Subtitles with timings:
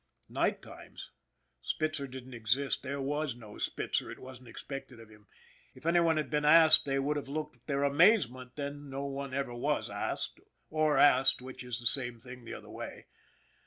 [0.29, 1.11] Night times?
[1.61, 5.27] Spitzer didn't exist, there was no Spitzer it wasn't expected of him!
[5.75, 9.05] If any one had been asked they would have looked their amazement, but then no
[9.05, 10.39] one ever was asked
[10.71, 13.05] or asked, which is the same thing the other way.